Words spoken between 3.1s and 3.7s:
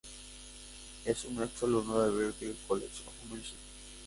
Music.